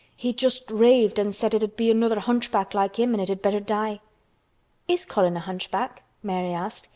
[0.15, 3.99] He just raved and said it'd be another hunchback like him and it'd better die."
[4.87, 6.87] "Is Colin a hunchback?" Mary asked.